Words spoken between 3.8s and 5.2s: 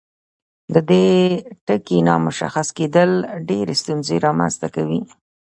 ستونزې رامنځته کوي.